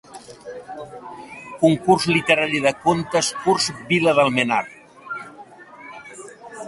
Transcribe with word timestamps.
Concurs 1.61 2.03
literari 2.15 2.59
de 2.65 2.71
contes 2.87 3.29
curts 3.43 3.69
"Vila 3.93 4.17
d'Almenar" 4.21 4.63